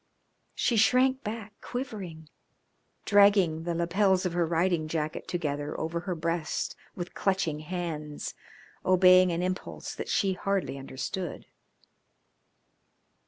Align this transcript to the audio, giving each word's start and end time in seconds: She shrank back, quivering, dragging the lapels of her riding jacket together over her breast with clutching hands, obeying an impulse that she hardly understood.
She 0.55 0.77
shrank 0.77 1.23
back, 1.23 1.53
quivering, 1.61 2.27
dragging 3.05 3.65
the 3.65 3.75
lapels 3.75 4.25
of 4.25 4.33
her 4.33 4.47
riding 4.47 4.87
jacket 4.87 5.27
together 5.27 5.79
over 5.79 5.99
her 5.99 6.15
breast 6.15 6.75
with 6.95 7.13
clutching 7.13 7.59
hands, 7.59 8.33
obeying 8.83 9.31
an 9.31 9.43
impulse 9.43 9.93
that 9.93 10.09
she 10.09 10.33
hardly 10.33 10.79
understood. 10.79 11.45